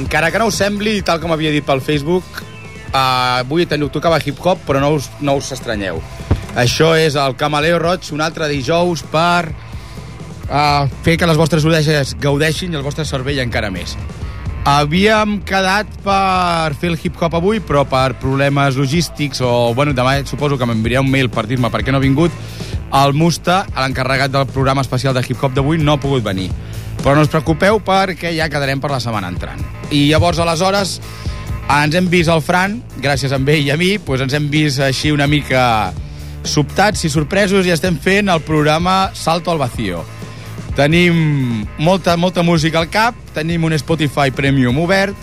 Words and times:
encara 0.00 0.30
que 0.30 0.40
no 0.40 0.48
us 0.50 0.58
sembli, 0.60 1.00
tal 1.06 1.20
com 1.22 1.32
havia 1.34 1.52
dit 1.54 1.66
pel 1.66 1.82
Facebook, 1.84 2.42
uh, 2.90 3.40
avui 3.40 3.66
teniu, 3.66 3.90
tocava 3.92 4.20
hip-hop, 4.22 4.64
però 4.66 4.82
no 4.82 4.94
us, 4.98 5.10
no 5.20 5.36
us 5.40 5.50
estranyeu. 5.56 6.00
Això 6.58 6.94
és 6.98 7.14
el 7.14 7.36
Camaleo 7.38 7.78
Roig, 7.78 8.08
un 8.14 8.22
altre 8.24 8.48
dijous 8.50 9.04
per 9.12 9.50
uh, 9.50 10.88
fer 11.04 11.16
que 11.16 11.28
les 11.30 11.38
vostres 11.38 11.66
orelles 11.66 12.16
gaudeixin 12.20 12.74
i 12.74 12.80
el 12.80 12.86
vostre 12.86 13.06
cervell 13.06 13.38
encara 13.44 13.70
més. 13.70 13.96
Havíem 14.68 15.38
quedat 15.48 15.88
per 16.04 16.74
fer 16.76 16.90
el 16.90 16.98
hip-hop 17.00 17.38
avui, 17.38 17.62
però 17.64 17.86
per 17.88 18.18
problemes 18.20 18.76
logístics 18.76 19.40
o, 19.40 19.72
bueno, 19.74 19.94
demà 19.96 20.18
suposo 20.28 20.58
que 20.60 20.68
m'enviaré 20.68 21.00
un 21.00 21.08
mail 21.08 21.30
per 21.32 21.46
dir-me 21.48 21.70
per 21.72 21.80
què 21.80 21.94
no 21.94 22.02
ha 22.02 22.04
vingut, 22.04 22.34
el 22.92 23.14
Musta, 23.14 23.62
l'encarregat 23.78 24.34
del 24.34 24.50
programa 24.50 24.82
especial 24.84 25.14
de 25.14 25.22
hip-hop 25.22 25.54
d'avui, 25.56 25.78
no 25.78 25.94
ha 25.94 26.02
pogut 26.02 26.26
venir. 26.26 26.50
Però 27.00 27.14
no 27.16 27.24
us 27.24 27.32
preocupeu 27.32 27.80
perquè 27.80 28.34
ja 28.36 28.50
quedarem 28.52 28.80
per 28.80 28.90
la 28.92 29.00
setmana 29.00 29.30
entrant. 29.32 29.62
I 29.90 30.10
llavors, 30.10 30.38
aleshores, 30.42 30.98
ens 31.70 31.96
hem 31.96 32.08
vist 32.12 32.28
el 32.32 32.42
Fran, 32.44 32.80
gràcies 33.00 33.32
a 33.32 33.38
ell 33.40 33.68
i 33.68 33.72
a 33.72 33.78
mi, 33.80 33.94
doncs 33.96 34.26
ens 34.26 34.36
hem 34.36 34.48
vist 34.52 34.82
així 34.84 35.12
una 35.14 35.28
mica 35.30 35.92
sobtats 36.44 37.04
i 37.04 37.10
sorpresos 37.12 37.66
i 37.66 37.72
estem 37.72 37.96
fent 38.00 38.28
el 38.32 38.42
programa 38.44 39.10
Salto 39.14 39.52
al 39.52 39.60
Vacío. 39.60 40.02
Tenim 40.76 41.64
molta, 41.78 42.16
molta 42.16 42.42
música 42.42 42.80
al 42.80 42.90
cap, 42.90 43.16
tenim 43.34 43.64
un 43.64 43.76
Spotify 43.78 44.30
Premium 44.30 44.78
obert 44.82 45.16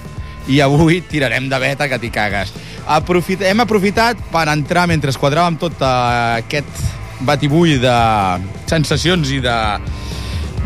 i 0.47 0.61
avui 0.63 1.01
tirarem 1.01 1.49
de 1.49 1.59
beta 1.59 1.87
que 1.89 1.99
t'hi 1.99 2.11
cagues. 2.13 2.53
Aprofit 2.87 3.43
hem 3.43 3.61
aprofitat 3.63 4.19
per 4.31 4.47
entrar 4.51 4.87
mentre 4.87 5.11
quadràvem 5.11 5.57
tot 5.59 5.81
eh, 5.81 6.43
aquest 6.43 6.83
batibull 7.27 7.77
de 7.81 7.97
sensacions 8.69 9.31
i 9.33 9.41
de 9.43 9.57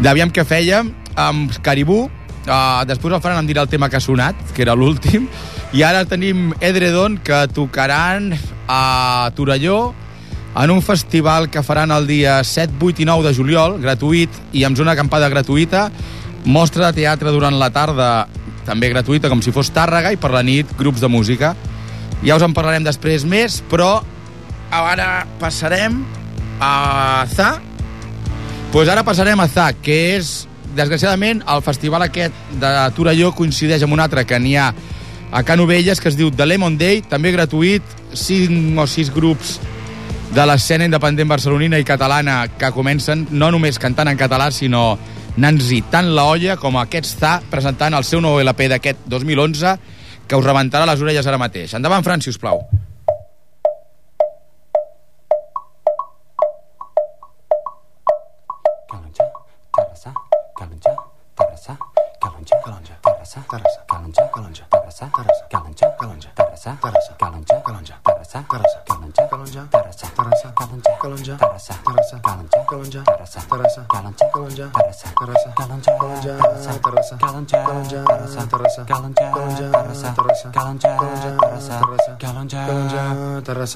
d'aviam 0.02 0.32
què 0.34 0.44
fèiem 0.48 0.90
amb 1.16 1.54
Caribú. 1.64 2.06
Uh, 2.42 2.82
després 2.90 3.14
el 3.14 3.22
Fran 3.22 3.38
em 3.38 3.50
dirà 3.50 3.62
el 3.66 3.70
tema 3.70 3.90
que 3.90 4.00
ha 4.00 4.04
sonat 4.04 4.38
que 4.56 4.64
era 4.66 4.76
l'últim. 4.76 5.28
I 5.72 5.84
ara 5.88 6.04
tenim 6.10 6.52
Edredon 6.60 7.20
que 7.24 7.46
tocaran 7.56 8.34
a 8.68 9.32
Torelló 9.36 9.94
en 10.60 10.72
un 10.74 10.82
festival 10.84 11.50
que 11.50 11.64
faran 11.64 11.92
el 11.96 12.08
dia 12.08 12.42
7, 12.44 12.76
8 12.82 13.04
i 13.04 13.08
9 13.08 13.28
de 13.30 13.34
juliol, 13.36 13.78
gratuït 13.80 14.42
i 14.52 14.66
amb 14.68 14.76
zona 14.76 14.98
acampada 14.98 15.30
gratuïta, 15.32 15.86
mostra 16.44 16.90
de 16.90 17.00
teatre 17.00 17.32
durant 17.32 17.56
la 17.56 17.72
tarda 17.72 18.28
també 18.68 18.92
gratuïta 18.92 19.32
com 19.32 19.40
si 19.42 19.54
fos 19.56 19.72
Tàrrega 19.74 20.12
i 20.12 20.20
per 20.20 20.34
la 20.34 20.44
nit 20.44 20.70
grups 20.78 21.02
de 21.02 21.08
música. 21.08 21.56
Ja 22.26 22.36
us 22.36 22.44
en 22.46 22.54
parlarem 22.54 22.84
després 22.84 23.24
més 23.24 23.62
però 23.72 24.02
ara 24.72 25.26
passarem 25.40 26.02
a 26.62 27.26
Za 27.32 27.56
pues 28.72 28.88
ara 28.88 29.04
passarem 29.04 29.40
a 29.44 29.50
ZA, 29.52 29.74
que 29.84 29.96
és, 30.16 30.48
desgraciadament, 30.76 31.44
el 31.50 31.62
festival 31.66 32.06
aquest 32.06 32.36
de 32.62 32.72
Torelló 32.96 33.32
coincideix 33.36 33.84
amb 33.86 33.96
un 33.98 34.04
altre 34.04 34.26
que 34.28 34.40
n'hi 34.40 34.56
ha 34.58 34.72
a 35.32 35.44
Can 35.48 35.64
Ovelles, 35.64 36.02
que 36.02 36.10
es 36.12 36.18
diu 36.20 36.32
The 36.32 36.46
Lemon 36.46 36.78
Day, 36.78 37.02
també 37.08 37.32
gratuït, 37.32 37.84
5 38.12 38.82
o 38.82 38.88
6 38.88 39.14
grups 39.16 39.56
de 40.36 40.46
l'escena 40.48 40.88
independent 40.88 41.28
barcelonina 41.28 41.80
i 41.80 41.88
catalana 41.88 42.46
que 42.60 42.72
comencen 42.76 43.26
no 43.32 43.52
només 43.52 43.80
cantant 43.80 44.12
en 44.12 44.20
català, 44.20 44.52
sinó 44.52 44.98
anant-hi 45.38 45.82
tant 45.92 46.12
la 46.16 46.28
olla 46.28 46.58
com 46.60 46.78
aquests 46.80 47.16
ZA 47.20 47.34
presentant 47.52 47.96
el 47.96 48.08
seu 48.08 48.24
nou 48.24 48.40
LP 48.44 48.68
d'aquest 48.76 49.08
2011 49.12 49.76
que 50.28 50.40
us 50.40 50.48
rebentarà 50.48 50.88
les 50.88 51.04
orelles 51.04 51.28
ara 51.28 51.40
mateix. 51.40 51.76
Endavant, 51.76 52.04
Fran, 52.04 52.24
si 52.24 52.32
us 52.32 52.40
plau. 52.40 52.64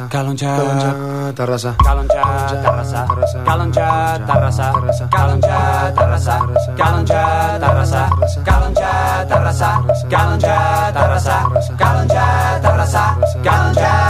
tarasa. 0.04 0.12
Terasa, 0.12 0.92
tarasa. 1.32 1.72
Terasa, 1.80 2.60
tarasa. 2.66 3.40
Terasa, 3.46 3.80
tarasa. 4.28 4.66
Terasa, 5.08 5.46
tarasa. 5.96 6.36
Terasa, 6.76 7.22
tarasa. 7.64 8.02
Terasa, 8.44 8.92
tarasa. 9.30 9.72
Terasa, 10.12 10.52
tarasa. 10.92 11.38
Kalonja 11.80 12.28
tarasa. 12.60 13.04
Kalonja 13.40 14.05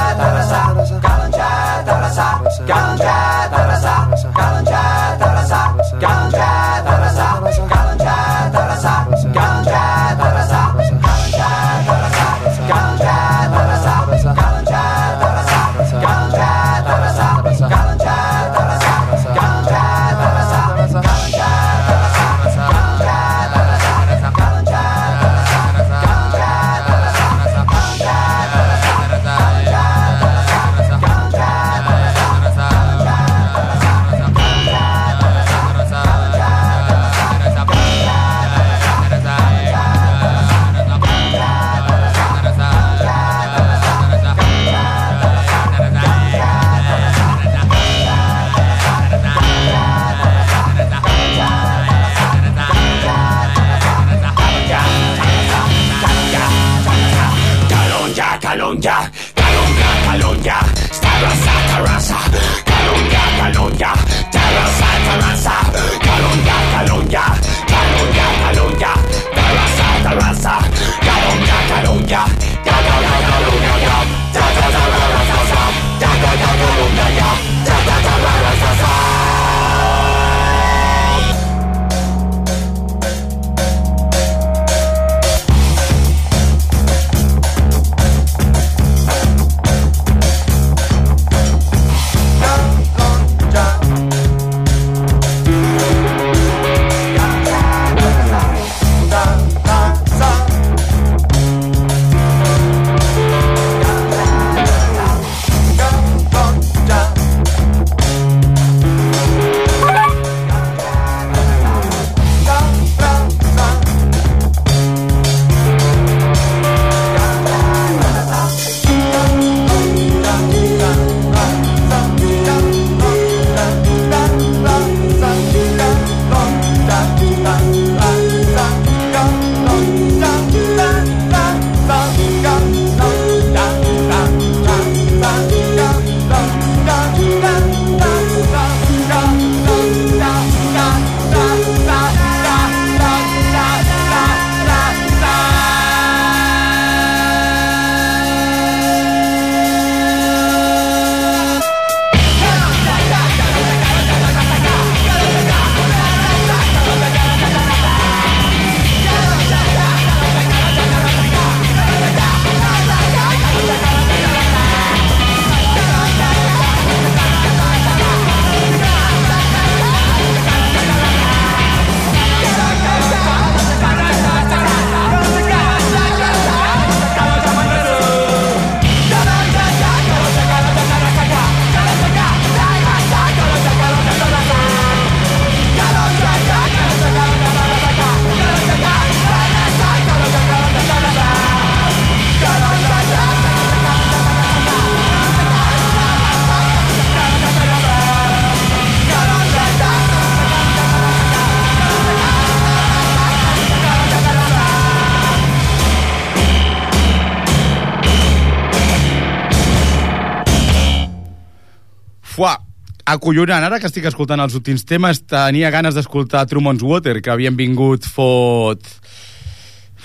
acollonant. 213.15 213.63
Ara 213.65 213.79
que 213.81 213.87
estic 213.89 214.05
escoltant 214.09 214.41
els 214.43 214.55
últims 214.57 214.85
temes, 214.87 215.23
tenia 215.27 215.71
ganes 215.73 215.95
d'escoltar 215.97 216.45
Truman's 216.51 216.83
Water, 216.85 217.17
que 217.21 217.31
havien 217.33 217.57
vingut 217.57 218.05
fot... 218.05 218.83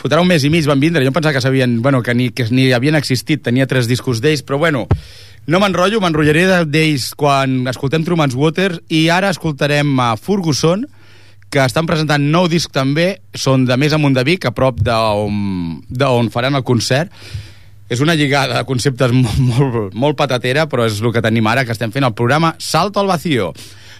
Fotrà 0.00 0.22
un 0.22 0.30
mes 0.30 0.40
i 0.46 0.48
mig 0.48 0.64
van 0.64 0.80
vindre. 0.80 1.02
Jo 1.04 1.10
em 1.12 1.16
pensava 1.16 1.34
que 1.36 1.42
sabien, 1.44 1.74
bueno, 1.84 1.98
que 2.00 2.14
ni, 2.16 2.30
que 2.32 2.46
ni 2.48 2.70
havien 2.72 2.96
existit. 2.96 3.42
Tenia 3.44 3.66
tres 3.68 3.84
discos 3.90 4.22
d'ells, 4.24 4.40
però 4.48 4.56
bueno, 4.62 4.86
no 5.44 5.60
m'enrotllo, 5.60 6.00
m'enrotllaré 6.00 6.46
de- 6.48 6.62
d'ells 6.72 7.10
quan 7.20 7.66
escoltem 7.68 8.06
Truman's 8.06 8.32
Water 8.38 8.78
i 8.88 9.10
ara 9.12 9.28
escoltarem 9.28 9.92
a 10.00 10.14
Ferguson, 10.16 10.86
que 11.52 11.60
estan 11.66 11.84
presentant 11.84 12.22
nou 12.32 12.48
disc 12.48 12.72
també, 12.72 13.18
són 13.34 13.66
de 13.68 13.76
més 13.76 13.92
amunt 13.92 14.14
de 14.16 14.24
Vic, 14.24 14.46
a 14.48 14.54
prop 14.56 14.80
d'on 14.80 16.30
faran 16.32 16.56
el 16.56 16.64
concert. 16.64 17.12
És 17.90 17.98
una 17.98 18.14
lligada 18.14 18.54
de 18.54 18.66
conceptes 18.68 19.12
molt, 19.16 19.42
molt, 19.42 19.94
molt 19.98 20.18
patatera, 20.18 20.68
però 20.70 20.86
és 20.86 21.02
el 21.02 21.12
que 21.14 21.24
tenim 21.24 21.50
ara, 21.50 21.66
que 21.66 21.74
estem 21.74 21.90
fent 21.90 22.06
el 22.06 22.14
programa 22.14 22.54
Salto 22.62 23.02
al 23.02 23.10
Vacío. 23.10 23.50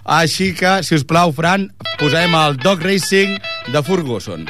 Així 0.06 0.54
que, 0.56 0.78
si 0.86 0.96
us 0.96 1.04
plau, 1.04 1.34
Fran, 1.36 1.68
posarem 1.98 2.34
el 2.38 2.60
Dog 2.62 2.86
Racing 2.86 3.36
de 3.74 3.82
Ferguson. 3.84 4.46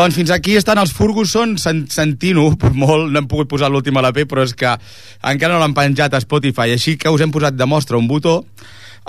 Doncs 0.00 0.16
fins 0.16 0.30
aquí 0.32 0.54
estan 0.56 0.78
els 0.80 0.94
Ferguson, 0.96 1.58
sen- 1.60 1.84
sentint-ho, 1.92 2.46
molt, 2.82 3.10
no 3.12 3.20
hem 3.20 3.26
pogut 3.28 3.50
posar 3.52 3.68
l'últim 3.68 3.98
LP, 4.00 4.24
però 4.30 4.46
és 4.46 4.54
que 4.56 4.70
encara 5.28 5.52
no 5.52 5.60
l'han 5.60 5.76
penjat 5.76 6.14
a 6.16 6.20
Spotify, 6.24 6.72
així 6.72 6.94
que 6.96 7.12
us 7.12 7.20
hem 7.20 7.32
posat 7.34 7.52
de 7.58 7.66
mostra 7.68 8.00
un 8.00 8.08
botó 8.08 8.38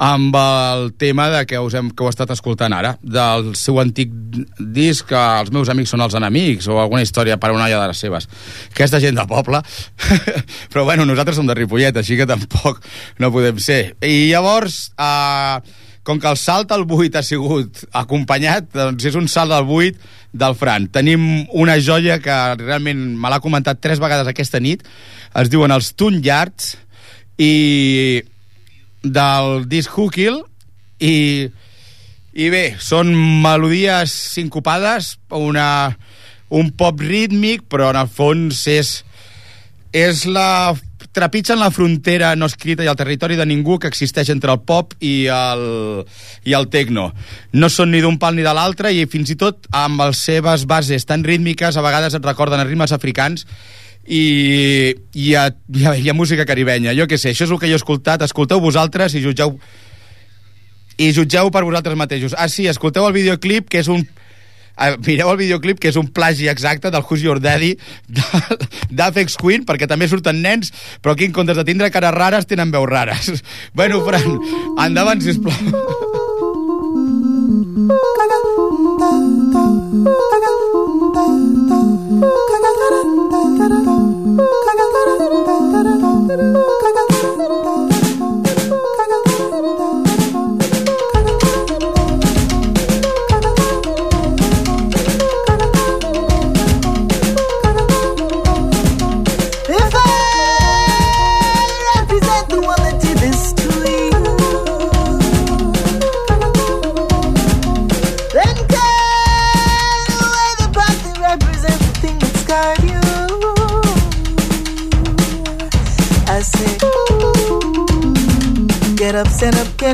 amb 0.02 0.36
el 0.36 0.90
tema 1.00 1.30
de 1.32 1.46
que 1.48 1.60
us 1.64 1.76
hem, 1.78 1.90
que 1.96 2.04
heu 2.04 2.10
estat 2.12 2.32
escoltant 2.34 2.74
ara, 2.76 2.94
del 3.04 3.54
seu 3.60 3.80
antic 3.80 4.12
disc, 4.60 5.06
que 5.12 5.20
els 5.44 5.52
meus 5.56 5.70
amics 5.72 5.92
són 5.96 6.04
els 6.04 6.16
enemics, 6.20 6.68
o 6.72 6.80
alguna 6.82 7.04
història 7.06 7.38
per 7.40 7.52
una 7.56 7.68
de 7.72 7.80
les 7.92 8.00
seves. 8.04 8.28
Aquesta 8.72 9.00
gent 9.04 9.20
de 9.20 9.26
poble. 9.30 9.60
Però 10.74 10.86
bueno, 10.88 11.06
nosaltres 11.08 11.38
som 11.40 11.48
de 11.48 11.56
Ripollet, 11.60 12.00
així 12.02 12.18
que 12.20 12.28
tampoc 12.28 12.80
no 13.20 13.32
podem 13.36 13.60
ser. 13.64 13.82
I 14.04 14.32
llavors, 14.32 14.80
eh, 14.98 15.60
com 16.08 16.20
que 16.24 16.32
el 16.32 16.40
salt 16.40 16.72
al 16.74 16.88
buit 16.90 17.16
ha 17.20 17.22
sigut 17.28 17.84
acompanyat, 17.92 18.72
doncs 18.74 19.06
és 19.12 19.20
un 19.20 19.28
salt 19.30 19.54
al 19.54 19.68
buit 19.70 20.00
del 20.32 20.56
Fran. 20.56 20.88
Tenim 20.92 21.46
una 21.52 21.78
joia 21.84 22.20
que 22.24 22.38
realment 22.62 23.02
me 23.20 23.32
l'ha 23.32 23.42
comentat 23.44 23.82
tres 23.84 24.00
vegades 24.00 24.30
aquesta 24.30 24.62
nit. 24.64 24.86
Es 25.36 25.52
diuen 25.52 25.72
els 25.72 25.92
Tune 25.96 26.22
Yards 26.24 26.76
i 27.42 28.24
del 29.02 29.66
disc 29.70 29.92
Hookil 29.98 30.42
i, 31.02 31.50
i 32.34 32.50
bé, 32.54 32.66
són 32.80 33.12
melodies 33.44 34.14
sincopades, 34.36 35.16
una, 35.34 35.98
un 36.54 36.72
pop 36.78 37.02
rítmic, 37.02 37.66
però 37.68 37.90
en 37.92 38.02
el 38.04 38.12
fons 38.12 38.66
és, 38.70 39.00
és 39.92 40.26
la 40.30 40.76
trepitgen 41.12 41.60
la 41.60 41.72
frontera 41.72 42.32
no 42.40 42.48
escrita 42.48 42.86
i 42.86 42.90
el 42.92 42.96
territori 42.96 43.36
de 43.36 43.46
ningú 43.48 43.78
que 43.80 43.90
existeix 43.92 44.32
entre 44.32 44.54
el 44.54 44.62
pop 44.68 44.96
i 45.04 45.28
el, 45.32 45.66
i 46.48 46.56
el 46.56 46.70
techno. 46.72 47.10
No 47.54 47.70
són 47.70 47.92
ni 47.92 48.02
d'un 48.04 48.18
pal 48.22 48.38
ni 48.38 48.46
de 48.48 48.56
l'altre 48.56 48.94
i 48.96 49.04
fins 49.12 49.34
i 49.34 49.38
tot 49.40 49.68
amb 49.76 50.02
les 50.06 50.24
seves 50.24 50.66
bases 50.70 51.06
tan 51.08 51.26
rítmiques 51.28 51.76
a 51.76 51.84
vegades 51.84 52.16
et 52.16 52.26
recorden 52.26 52.64
els 52.64 52.72
ritmes 52.72 52.96
africans 52.96 53.46
i 54.08 54.24
hi 55.14 55.36
ha, 55.36 55.50
hi, 55.52 55.86
ha, 55.86 55.96
hi 56.00 56.10
ha 56.10 56.18
música 56.18 56.48
caribenya. 56.48 56.96
Jo 56.98 57.08
què 57.12 57.20
sé, 57.20 57.36
això 57.36 57.46
és 57.46 57.52
el 57.54 57.60
que 57.60 57.70
jo 57.70 57.78
he 57.78 57.82
escoltat. 57.82 58.24
Escolteu 58.26 58.64
vosaltres 58.64 59.16
i 59.16 59.24
jutgeu 59.24 59.58
i 61.02 61.12
jutgeu 61.16 61.52
per 61.52 61.64
vosaltres 61.66 61.98
mateixos. 61.98 62.36
Ah, 62.38 62.48
sí, 62.52 62.68
escolteu 62.70 63.08
el 63.08 63.16
videoclip, 63.16 63.70
que 63.70 63.82
és 63.82 63.90
un 63.92 64.06
mireu 65.06 65.32
el 65.32 65.40
videoclip, 65.42 65.80
que 65.82 65.92
és 65.92 66.00
un 66.00 66.08
plagi 66.14 66.50
exacte 66.52 66.92
del 66.94 67.04
Who's 67.04 67.24
Your 67.26 67.42
Daddy 67.44 67.76
d'Apex 68.90 69.38
Queen, 69.42 69.66
perquè 69.68 69.88
també 69.90 70.10
surten 70.12 70.42
nens, 70.42 70.72
però 71.02 71.16
aquí 71.16 71.30
en 71.30 71.36
comptes 71.36 71.60
de 71.60 71.68
tindre 71.68 71.92
cares 71.94 72.16
rares 72.16 72.50
tenen 72.50 72.72
veus 72.74 72.90
rares. 72.90 73.44
Bueno, 73.74 74.02
Fran, 74.06 74.40
endavant, 74.86 75.22
sisplau. 75.24 76.12
If 86.34 86.71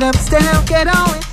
get 0.00 0.14
up, 0.14 0.16
stand 0.16 0.46
up, 0.56 0.66
get 0.66 0.86
on 0.86 1.18
it. 1.18 1.27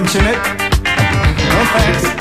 mention 0.00 0.24
it. 0.26 0.38
No 1.50 1.64
thanks. 1.72 2.17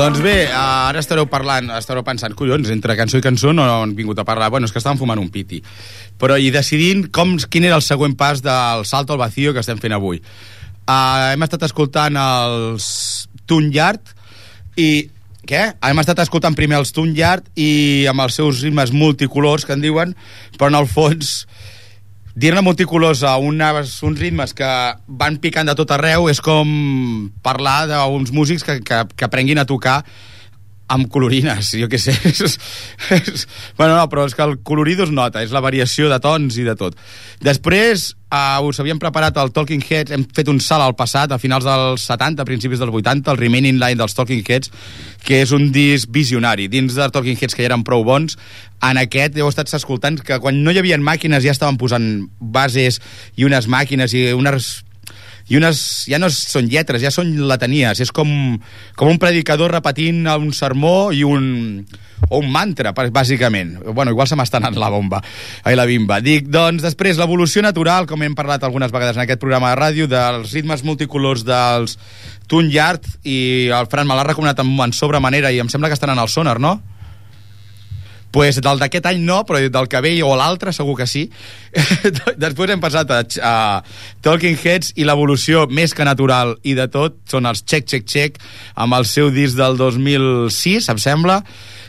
Doncs 0.00 0.22
bé, 0.24 0.46
eh, 0.46 0.52
ara 0.56 0.96
estareu 1.02 1.26
parlant, 1.28 1.66
estareu 1.76 2.00
pensant, 2.00 2.32
collons, 2.32 2.70
entre 2.72 2.94
cançó 2.96 3.18
i 3.20 3.24
cançó 3.24 3.50
no 3.52 3.66
han 3.68 3.90
vingut 3.98 4.16
a 4.16 4.24
parlar. 4.24 4.46
Bueno, 4.48 4.64
és 4.64 4.72
que 4.72 4.80
estàvem 4.80 4.96
fumant 4.96 5.20
un 5.20 5.28
piti. 5.28 5.58
Però 6.16 6.38
i 6.40 6.48
decidint 6.54 7.10
com, 7.12 7.34
quin 7.52 7.66
era 7.68 7.76
el 7.76 7.84
següent 7.84 8.14
pas 8.16 8.40
del 8.40 8.86
salto 8.88 9.12
al 9.12 9.20
vacío 9.20 9.52
que 9.52 9.60
estem 9.60 9.76
fent 9.76 9.92
avui. 9.92 10.22
Uh, 10.88 11.34
hem 11.34 11.44
estat 11.44 11.66
escoltant 11.68 12.16
els 12.16 12.86
Tune 13.44 13.68
Yard 13.76 14.14
i 14.80 15.10
què? 15.44 15.66
Hem 15.90 16.00
estat 16.00 16.24
escoltant 16.24 16.56
primer 16.56 16.80
els 16.80 16.96
Tune 16.96 17.12
Yard 17.12 17.52
i 17.60 18.06
amb 18.08 18.24
els 18.24 18.40
seus 18.40 18.64
ritmes 18.64 18.94
multicolors 18.96 19.68
que 19.68 19.76
en 19.76 19.84
diuen, 19.84 20.16
però 20.56 20.72
en 20.72 20.80
el 20.80 20.88
fons 20.88 21.42
dir-ne 22.34 22.62
multicolors 22.62 23.22
a 23.26 23.36
unes, 23.42 23.96
uns 24.06 24.20
ritmes 24.20 24.54
que 24.56 24.70
van 25.06 25.38
picant 25.42 25.68
de 25.68 25.76
tot 25.78 25.90
arreu 25.96 26.28
és 26.30 26.40
com 26.44 27.30
parlar 27.42 27.84
d'uns 27.90 28.32
músics 28.34 28.66
que, 28.66 28.80
que, 28.86 29.02
que 29.16 29.26
aprenguin 29.26 29.58
a 29.58 29.66
tocar 29.68 30.00
amb 30.90 31.06
colorines, 31.12 31.72
jo 31.78 31.88
què 31.90 31.98
sé. 32.02 32.14
És, 32.30 32.56
és, 33.14 33.46
bueno, 33.78 33.96
no, 33.96 34.06
però 34.10 34.24
és 34.28 34.34
que 34.36 34.44
el 34.44 34.58
colorido 34.66 35.04
es 35.06 35.12
nota, 35.14 35.42
és 35.44 35.52
la 35.54 35.62
variació 35.62 36.10
de 36.10 36.18
tons 36.22 36.56
i 36.58 36.64
de 36.66 36.74
tot. 36.78 36.96
Després, 37.42 38.10
uh, 38.34 38.58
us 38.66 38.80
havíem 38.82 39.00
preparat 39.02 39.38
el 39.40 39.52
Talking 39.54 39.82
Heads, 39.86 40.14
hem 40.14 40.26
fet 40.36 40.50
un 40.50 40.60
salt 40.62 40.84
al 40.84 40.96
passat, 40.98 41.32
a 41.32 41.40
finals 41.42 41.66
dels 41.66 42.06
70, 42.10 42.46
principis 42.48 42.82
dels 42.82 42.94
80, 42.94 43.30
el 43.32 43.40
Remaining 43.40 43.78
Line 43.80 43.98
dels 44.00 44.16
Talking 44.18 44.42
Heads, 44.46 44.72
que 45.26 45.40
és 45.44 45.54
un 45.56 45.70
disc 45.74 46.10
visionari. 46.12 46.68
Dins 46.72 46.98
dels 46.98 47.14
Talking 47.14 47.38
Heads, 47.38 47.56
que 47.56 47.64
ja 47.64 47.70
eren 47.70 47.86
prou 47.86 48.04
bons, 48.06 48.38
en 48.86 49.00
aquest 49.00 49.36
heu 49.38 49.50
estat 49.50 49.70
escoltant 49.76 50.18
que 50.24 50.40
quan 50.42 50.62
no 50.64 50.72
hi 50.72 50.80
havia 50.80 50.98
màquines 51.00 51.44
ja 51.44 51.54
estaven 51.54 51.78
posant 51.80 52.06
bases 52.40 53.00
i 53.36 53.44
unes 53.44 53.68
màquines 53.68 54.14
i 54.16 54.30
unes 54.32 54.80
i 55.50 55.58
unes, 55.58 55.80
ja 56.06 56.20
no 56.22 56.28
són 56.30 56.68
lletres, 56.70 57.02
ja 57.02 57.10
són 57.10 57.32
latanies, 57.50 57.98
és 58.04 58.12
com, 58.14 58.30
com 58.94 59.10
un 59.10 59.18
predicador 59.18 59.72
repetint 59.74 60.22
un 60.30 60.52
sermó 60.54 61.10
i 61.10 61.24
un, 61.26 61.82
o 62.28 62.38
un 62.38 62.52
mantra, 62.54 62.92
bàsicament. 62.94 63.74
Bueno, 63.90 64.14
igual 64.14 64.30
se 64.30 64.38
m'està 64.38 64.60
anant 64.60 64.78
la 64.78 64.92
bomba, 64.94 65.18
ai, 65.66 65.74
la 65.74 65.88
bimba. 65.90 66.20
Dic, 66.22 66.46
doncs, 66.46 66.84
després, 66.86 67.18
l'evolució 67.18 67.64
natural, 67.66 68.06
com 68.06 68.22
hem 68.22 68.36
parlat 68.38 68.62
algunes 68.62 68.94
vegades 68.94 69.18
en 69.18 69.24
aquest 69.24 69.42
programa 69.42 69.72
de 69.74 69.80
ràdio, 69.80 70.06
dels 70.10 70.54
ritmes 70.54 70.86
multicolors 70.86 71.42
dels 71.48 71.98
Tune 72.46 72.70
Yard, 72.70 73.10
i 73.26 73.68
el 73.74 73.90
Fran 73.90 74.06
me 74.06 74.14
l'ha 74.14 74.28
recomanat 74.30 74.62
en, 74.62 74.70
en 74.86 74.94
sobremanera, 74.94 75.50
i 75.50 75.58
em 75.58 75.72
sembla 75.72 75.90
que 75.90 75.98
estan 75.98 76.14
en 76.14 76.22
el 76.22 76.30
sonar, 76.30 76.60
no? 76.62 76.78
Pues 78.30 78.60
del 78.62 78.78
d'aquest 78.80 79.08
any 79.10 79.24
no, 79.26 79.42
però 79.46 79.60
del 79.62 79.88
que 79.90 80.02
ve 80.04 80.14
o 80.22 80.34
l'altre 80.38 80.72
segur 80.76 80.96
que 80.98 81.08
sí. 81.10 81.26
Després 82.44 82.74
hem 82.74 82.82
passat 82.82 83.10
a, 83.10 83.20
a 83.24 83.54
Talking 84.22 84.58
Heads 84.58 84.94
i 84.96 85.06
l'evolució 85.08 85.66
més 85.70 85.94
que 85.94 86.06
natural 86.06 86.56
i 86.62 86.76
de 86.78 86.86
tot 86.92 87.18
són 87.30 87.50
els 87.50 87.64
Check 87.64 87.90
Check 87.90 88.06
Check 88.06 88.40
amb 88.74 88.98
el 88.98 89.08
seu 89.10 89.30
disc 89.34 89.58
del 89.58 89.78
2006, 89.80 90.90
em 90.94 91.02
sembla. 91.02 91.42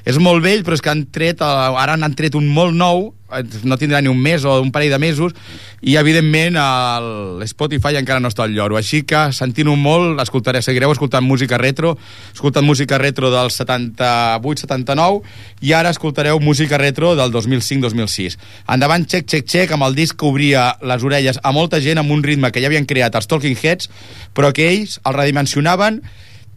És 0.06 0.18
molt 0.18 0.42
vell, 0.44 0.64
però 0.66 0.78
és 0.78 0.82
que 0.82 0.90
han 0.92 1.06
tret, 1.14 1.42
eh, 1.42 1.82
ara 1.82 1.98
n'han 1.98 2.16
tret 2.18 2.36
un 2.36 2.48
molt 2.50 2.74
nou, 2.74 3.14
eh, 3.32 3.44
no 3.64 3.78
tindrà 3.78 4.02
ni 4.02 4.10
un 4.10 4.18
mes 4.18 4.44
o 4.46 4.60
un 4.62 4.72
parell 4.72 4.90
de 4.92 5.00
mesos, 5.00 5.34
i 5.82 5.96
evidentment 5.98 6.58
el 6.58 7.44
Spotify 7.48 7.98
encara 7.98 8.20
no 8.20 8.30
està 8.30 8.44
al 8.44 8.54
lloro. 8.54 8.78
Així 8.78 9.04
que, 9.04 9.32
sentint-ho 9.34 9.76
molt, 9.76 10.20
escoltaré, 10.22 10.62
seguireu 10.62 10.92
escoltant 10.92 11.26
música 11.26 11.58
retro, 11.58 11.98
escoltant 12.34 12.66
música 12.66 12.98
retro 12.98 13.32
del 13.34 13.50
78-79, 13.54 15.22
i 15.62 15.74
ara 15.74 15.94
escoltareu 15.94 16.40
música 16.40 16.78
retro 16.82 17.16
del 17.16 17.32
2005-2006. 17.32 18.38
Endavant, 18.68 19.06
Check 19.06 19.28
Check 19.28 19.48
Check, 19.48 19.72
amb 19.72 19.86
el 19.90 19.96
disc 19.96 20.18
que 20.18 20.26
obria 20.26 20.76
les 20.82 21.04
orelles 21.04 21.40
a 21.44 21.52
molta 21.52 21.82
gent 21.82 22.02
amb 22.02 22.12
un 22.12 22.24
ritme 22.24 22.52
que 22.52 22.62
ja 22.62 22.70
havien 22.70 22.90
creat 22.90 23.16
els 23.16 23.28
Talking 23.28 23.58
Heads, 23.58 23.90
però 24.34 24.54
que 24.54 24.70
ells 24.70 25.00
el 25.06 25.18
redimensionaven 25.18 26.02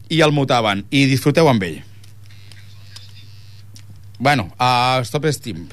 i 0.09 0.20
el 0.20 0.33
mutaven. 0.33 0.85
I 0.90 1.07
disfruteu 1.11 1.48
amb 1.48 1.62
ell. 1.64 1.83
Bueno, 4.18 4.53
a 4.59 4.98
uh, 5.00 5.05
Stop 5.05 5.27
Steam. 5.27 5.68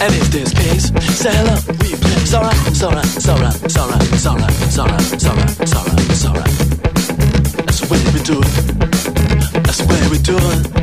And 0.00 0.14
is 0.14 0.30
this 0.30 0.54
peace? 0.54 0.92
Sail 1.18 1.46
up, 1.48 1.66
we 1.80 1.90
play 1.96 2.24
Zora, 2.24 2.52
Zora, 2.72 3.02
Zora, 3.04 3.50
Zora, 3.68 3.98
Zora, 4.16 4.48
Zora, 4.70 4.98
Zora, 5.18 5.48
Zora, 5.66 5.96
Zora. 6.14 6.44
That's 7.66 7.80
the 7.80 7.88
way 7.90 8.02
we 8.14 8.20
do 8.22 8.38
it. 8.38 9.62
That's 9.64 9.78
the 9.78 9.86
way 9.88 10.08
we 10.08 10.18
do 10.18 10.36
it. 10.38 10.77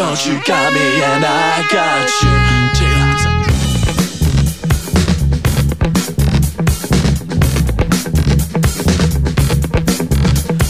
Don't, 0.00 0.26
you 0.26 0.40
got 0.46 0.72
me 0.72 1.02
and 1.02 1.24
I 1.26 1.62
got 1.70 2.08
you. 2.22 2.30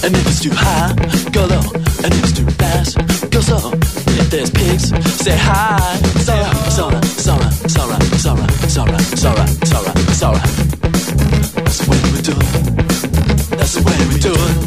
And 0.05 0.17
if 0.17 0.27
it's 0.27 0.41
too 0.41 0.51
high, 0.53 0.95
go 1.31 1.47
low. 1.47 1.63
And 2.03 2.13
if 2.13 2.25
it's 2.25 2.33
too 2.33 2.51
fast, 2.59 2.99
go 3.31 3.41
slow. 3.41 3.71
If 4.19 4.31
there's 4.31 4.51
pigs, 4.51 4.89
say 5.23 5.37
hi. 5.37 5.79
Alright, 6.29 6.55
it's 6.67 6.79
alright, 6.79 7.05
it's 7.05 7.29
alright, 7.29 9.05
it's 9.15 9.25
alright, 9.25 10.03
it's 10.03 10.23
alright. 10.25 10.51
That's 11.55 11.79
the 11.79 11.87
way 11.89 11.99
we 12.15 12.21
do 12.21 12.33
it. 12.33 12.47
That's 13.59 13.75
the 13.75 13.83
way 13.87 13.97
we 14.13 14.19
do 14.19 14.33
it. 14.35 14.60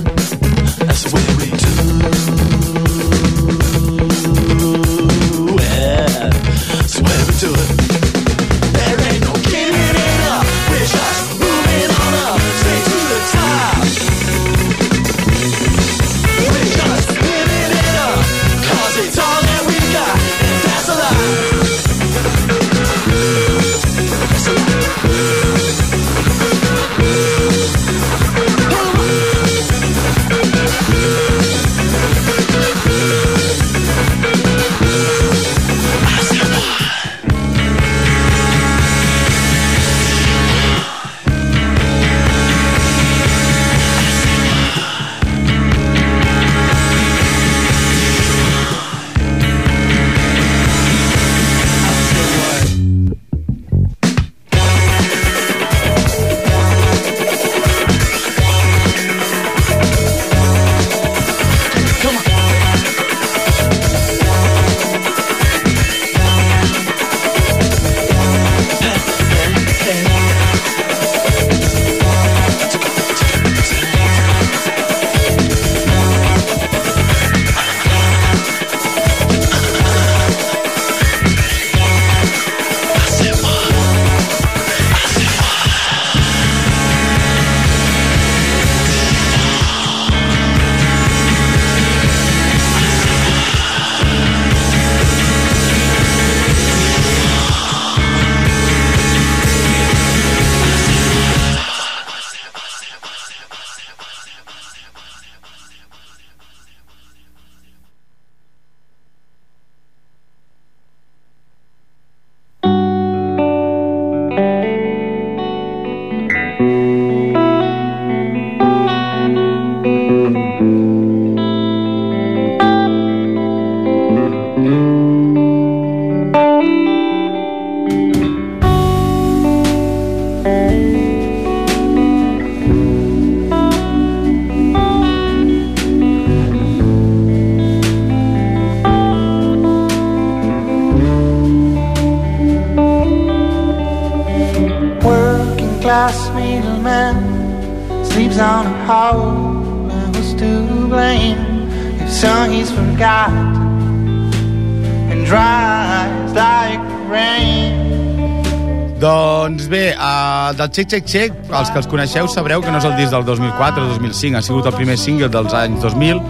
Del 160.58 160.72
Check 160.72 160.90
Check 160.90 161.06
Check, 161.06 161.38
els 161.50 161.70
que 161.72 161.80
els 161.82 161.88
coneixeu 161.90 162.28
sabreu 162.32 162.62
que 162.64 162.72
no 162.72 162.80
és 162.82 162.88
el 162.88 162.96
disc 162.98 163.14
del 163.14 163.26
2004 163.28 163.84
o 163.84 163.92
2005, 163.94 164.38
ha 164.38 164.42
sigut 164.46 164.68
el 164.70 164.76
primer 164.76 164.98
single 164.98 165.30
dels 165.34 165.54
anys 165.58 165.82
2000, 165.84 166.22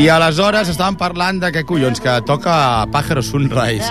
i 0.00 0.08
aleshores 0.08 0.70
estàvem 0.72 0.96
parlant 1.00 1.40
de 1.42 1.50
què 1.52 1.64
collons, 1.68 2.00
que 2.00 2.14
toca 2.28 2.86
Pájaro 2.92 3.22
Sunrise 3.24 3.88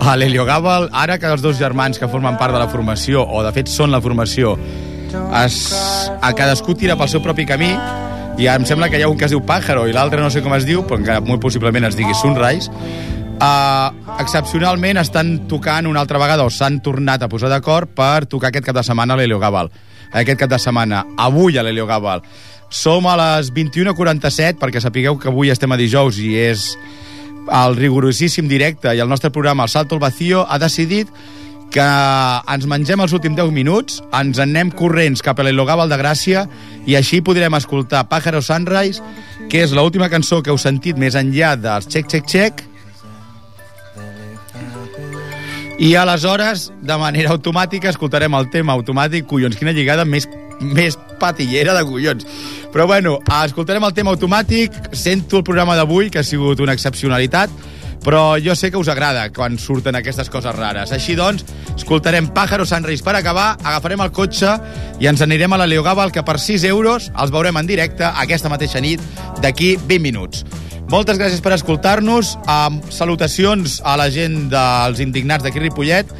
a 0.00 0.16
l'Helio 0.18 0.46
Gabal, 0.48 0.88
ara 0.92 1.18
que 1.22 1.30
els 1.30 1.42
dos 1.44 1.58
germans 1.58 2.00
que 2.00 2.08
formen 2.10 2.38
part 2.40 2.56
de 2.56 2.62
la 2.62 2.68
formació, 2.72 3.22
o 3.22 3.44
de 3.46 3.52
fet 3.54 3.70
són 3.70 3.94
la 3.94 4.02
formació, 4.02 4.56
es, 5.44 5.60
a 6.20 6.32
cadascú 6.36 6.74
tira 6.74 6.98
pel 6.98 7.10
seu 7.12 7.22
propi 7.22 7.46
camí, 7.46 7.70
i 8.40 8.46
em 8.48 8.64
sembla 8.64 8.88
que 8.88 8.98
hi 8.98 9.04
ha 9.04 9.10
un 9.10 9.18
que 9.20 9.26
es 9.26 9.34
diu 9.34 9.42
Pájaro 9.44 9.86
i 9.88 9.92
l'altre 9.92 10.22
no 10.22 10.30
sé 10.32 10.42
com 10.42 10.54
es 10.56 10.64
diu, 10.64 10.82
però 10.88 11.02
que 11.04 11.18
molt 11.26 11.42
possiblement 11.42 11.86
es 11.90 11.98
digui 11.98 12.14
Sunrise, 12.16 12.72
uh, 13.40 14.16
excepcionalment 14.20 15.00
estan 15.00 15.48
tocant 15.48 15.88
una 15.88 16.00
altra 16.04 16.20
vegada 16.20 16.44
o 16.44 16.52
s'han 16.52 16.80
tornat 16.84 17.22
a 17.22 17.28
posar 17.28 17.50
d'acord 17.52 17.90
per 17.96 18.26
tocar 18.30 18.50
aquest 18.50 18.68
cap 18.68 18.76
de 18.76 18.84
setmana 18.86 19.16
a 19.16 19.20
l'Helio 19.20 19.40
Gabal. 19.40 19.72
Aquest 20.12 20.40
cap 20.40 20.50
de 20.50 20.58
setmana, 20.58 21.04
avui 21.18 21.58
a 21.58 21.64
l'Helio 21.64 21.86
Gabal. 21.86 22.22
Som 22.70 23.06
a 23.10 23.16
les 23.18 23.50
21.47, 23.54 24.58
perquè 24.60 24.82
sapigueu 24.82 25.18
que 25.18 25.30
avui 25.30 25.50
estem 25.50 25.72
a 25.72 25.78
dijous 25.78 26.18
i 26.22 26.34
és 26.38 26.70
el 27.50 27.76
rigorosíssim 27.76 28.48
directe 28.50 28.92
i 28.94 29.02
el 29.02 29.08
nostre 29.10 29.30
programa 29.34 29.64
El 29.66 29.72
Salto 29.72 29.96
al 29.96 30.02
Vacío 30.02 30.44
ha 30.48 30.58
decidit 30.58 31.08
que 31.70 31.86
ens 32.50 32.66
mengem 32.66 33.00
els 33.02 33.12
últims 33.14 33.36
10 33.38 33.52
minuts, 33.54 34.00
ens 34.10 34.40
en 34.42 34.50
anem 34.50 34.72
corrents 34.74 35.22
cap 35.22 35.38
a 35.38 35.46
l'Elogàbal 35.46 35.90
de 35.90 35.98
Gràcia 36.00 36.44
i 36.86 36.96
així 36.98 37.20
podrem 37.22 37.54
escoltar 37.54 38.08
Pájaro 38.10 38.42
Sunrise, 38.42 39.02
que 39.50 39.62
és 39.62 39.74
l'última 39.74 40.10
cançó 40.10 40.40
que 40.42 40.50
heu 40.50 40.58
sentit 40.58 40.98
més 40.98 41.14
enllà 41.14 41.54
dels 41.58 41.86
Check 41.86 42.10
Check 42.10 42.26
Check, 42.26 42.64
i 45.80 45.94
aleshores, 45.96 46.66
de 46.84 46.96
manera 47.00 47.30
automàtica, 47.32 47.88
escoltarem 47.88 48.34
el 48.36 48.50
tema 48.52 48.74
automàtic. 48.76 49.24
Collons, 49.24 49.56
quina 49.56 49.72
lligada 49.72 50.04
més, 50.04 50.26
més 50.60 50.98
patillera 51.18 51.72
de 51.72 51.86
collons. 51.88 52.26
Però 52.74 52.84
bueno, 52.86 53.14
escoltarem 53.40 53.86
el 53.88 53.94
tema 53.96 54.12
automàtic. 54.12 54.76
Sento 54.92 55.40
el 55.40 55.46
programa 55.48 55.78
d'avui, 55.78 56.10
que 56.12 56.20
ha 56.20 56.26
sigut 56.26 56.60
una 56.60 56.76
excepcionalitat, 56.76 57.54
però 58.04 58.36
jo 58.44 58.52
sé 58.56 58.68
que 58.70 58.76
us 58.76 58.92
agrada 58.92 59.26
quan 59.32 59.56
surten 59.56 59.96
aquestes 59.96 60.28
coses 60.28 60.52
rares. 60.52 60.92
Així 60.92 61.16
doncs, 61.16 61.46
escoltarem 61.72 62.28
Pájaro 62.36 62.68
Sunrise 62.68 63.04
per 63.04 63.16
acabar, 63.16 63.54
agafarem 63.64 64.04
el 64.04 64.12
cotxe 64.12 64.58
i 65.00 65.08
ens 65.08 65.24
anirem 65.24 65.56
a 65.56 65.62
la 65.64 65.68
Leogàbal, 65.68 66.12
que 66.12 66.24
per 66.28 66.36
6 66.40 66.68
euros 66.68 67.08
els 67.16 67.32
veurem 67.32 67.56
en 67.56 67.72
directe 67.72 68.04
aquesta 68.04 68.52
mateixa 68.52 68.84
nit 68.84 69.00
d'aquí 69.40 69.78
20 69.80 70.04
minuts. 70.04 70.44
Moltes 70.90 71.20
gràcies 71.20 71.38
per 71.38 71.54
escoltar-nos. 71.54 72.34
Um, 72.50 72.80
salutacions 72.90 73.78
a 73.86 73.94
la 74.00 74.08
gent 74.10 74.48
dels 74.50 74.98
indignats 75.02 75.46
d'aquí 75.46 75.62
Ripollet. 75.62 76.10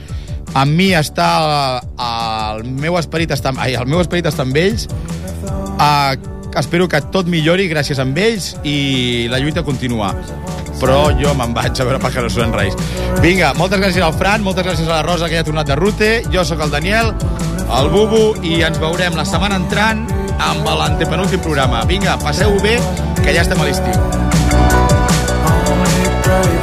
Amb 0.55 0.79
mi 0.79 0.93
està... 0.95 1.31
Uh, 1.99 2.61
el 2.61 2.69
meu 2.79 2.99
esperit 3.01 3.35
està... 3.35 3.51
Ai, 3.59 3.75
el 3.75 3.91
meu 3.91 3.99
esperit 4.03 4.31
està 4.31 4.47
amb 4.47 4.55
ells. 4.61 4.87
Uh, 5.75 6.15
espero 6.61 6.87
que 6.91 7.03
tot 7.11 7.27
millori 7.31 7.67
gràcies 7.71 7.99
a 7.99 8.07
ells 8.07 8.53
i 8.63 9.27
la 9.31 9.43
lluita 9.43 9.67
continua. 9.67 10.15
Però 10.79 11.11
jo 11.19 11.35
me'n 11.35 11.53
vaig 11.53 11.75
a 11.75 11.85
veure 11.85 11.99
Pájaros 12.01 12.39
en 12.39 12.55
Reis. 12.55 12.79
Vinga, 13.21 13.51
moltes 13.59 13.83
gràcies 13.83 14.07
al 14.07 14.15
Fran, 14.15 14.47
moltes 14.47 14.65
gràcies 14.65 14.87
a 14.87 15.01
la 15.01 15.03
Rosa, 15.03 15.27
que 15.27 15.35
ja 15.35 15.43
ha 15.43 15.51
tornat 15.51 15.69
de 15.69 15.77
rute. 15.83 16.13
Jo 16.33 16.47
sóc 16.47 16.63
el 16.63 16.71
Daniel, 16.71 17.11
el 17.67 17.91
Bubu, 17.91 18.39
i 18.47 18.63
ens 18.63 18.79
veurem 18.81 19.19
la 19.19 19.27
setmana 19.27 19.59
entrant 19.61 20.07
amb 20.41 20.65
l'antepenúltim 20.65 21.43
programa. 21.43 21.83
Vinga, 21.91 22.17
passeu 22.23 22.55
bé, 22.63 22.79
que 23.21 23.35
ja 23.35 23.43
estem 23.43 23.61
a 23.61 23.69
l'estiu. 23.69 24.30
right. 26.31 26.60